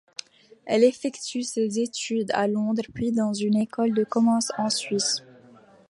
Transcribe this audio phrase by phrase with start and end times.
[0.65, 5.21] Elle effectue ses études à Londres puis dans une école de commerce en Suisse.